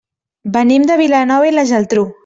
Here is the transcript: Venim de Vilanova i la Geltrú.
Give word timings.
Venim 0.55 0.87
de 0.93 0.97
Vilanova 1.03 1.51
i 1.51 1.57
la 1.59 1.71
Geltrú. 1.75 2.09